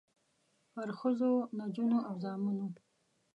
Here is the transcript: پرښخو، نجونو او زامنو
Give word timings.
پرښخو، 0.73 1.33
نجونو 1.57 1.97
او 2.07 2.13
زامنو 2.23 2.67